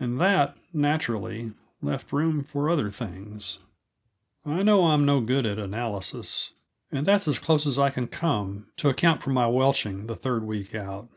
[0.00, 3.60] And that, naturally, left room for other things.
[4.44, 6.50] I know I'm no good at analysis,
[6.90, 10.42] and that's as close as I can come to accounting for my welching, the third
[10.42, 11.08] week out.